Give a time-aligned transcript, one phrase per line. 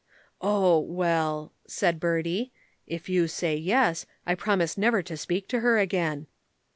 [0.41, 2.51] "Oh, well," said Bertie.
[2.87, 6.25] "If you say 'yes,' I promise never to speak to her again."